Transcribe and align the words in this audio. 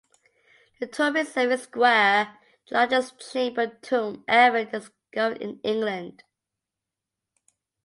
The 0.79 0.87
tomb 0.87 1.15
itself 1.17 1.51
is 1.51 1.61
square, 1.61 2.35
the 2.67 2.73
largest 2.73 3.21
chambered 3.31 3.83
tomb 3.83 4.23
ever 4.27 4.65
discovered 4.65 5.39
in 5.39 5.59
England. 5.63 6.23